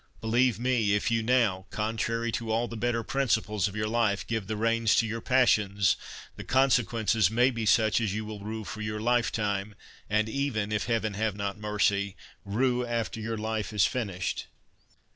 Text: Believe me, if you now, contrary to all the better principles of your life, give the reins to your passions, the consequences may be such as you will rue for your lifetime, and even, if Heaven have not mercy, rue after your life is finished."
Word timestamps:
Believe 0.19 0.57
me, 0.57 0.95
if 0.95 1.11
you 1.11 1.21
now, 1.21 1.67
contrary 1.69 2.31
to 2.31 2.49
all 2.51 2.67
the 2.67 2.75
better 2.75 3.03
principles 3.03 3.67
of 3.67 3.75
your 3.75 3.87
life, 3.87 4.25
give 4.25 4.47
the 4.47 4.57
reins 4.57 4.95
to 4.95 5.05
your 5.05 5.21
passions, 5.21 5.95
the 6.37 6.43
consequences 6.43 7.29
may 7.29 7.51
be 7.51 7.67
such 7.67 8.01
as 8.01 8.11
you 8.11 8.25
will 8.25 8.39
rue 8.39 8.63
for 8.63 8.81
your 8.81 8.99
lifetime, 8.99 9.75
and 10.09 10.27
even, 10.27 10.71
if 10.71 10.85
Heaven 10.85 11.13
have 11.13 11.35
not 11.35 11.59
mercy, 11.59 12.15
rue 12.43 12.83
after 12.83 13.19
your 13.19 13.37
life 13.37 13.71
is 13.71 13.85
finished." 13.85 14.47